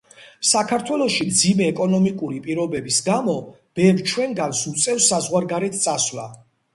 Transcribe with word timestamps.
საქართველოში 0.51 1.25
მძიმე 1.33 1.67
ეკონომიკური 1.73 2.39
პირობების 2.47 2.97
გამო 3.09 3.35
ბევრ 3.81 4.01
ჩვენგანს 4.13 4.63
უწევს 4.73 5.11
საზღვარგარეთ 5.13 5.79
წასვლა. 5.85 6.27